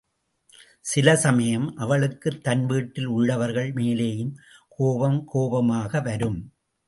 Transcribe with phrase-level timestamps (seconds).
[0.81, 4.31] சில சமயம் அவளுக்குத் தன் வீட்டில் உள்ளவர்கள் மேலேயே
[4.69, 6.39] கோபம் கோபமாக வரும்.